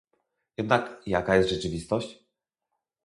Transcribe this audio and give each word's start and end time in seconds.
Jednak 0.57 1.01
jaka 1.05 1.35
jest 1.35 1.49
rzeczywistość? 1.49 2.19